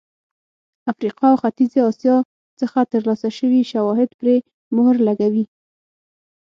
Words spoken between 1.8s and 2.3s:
اسیا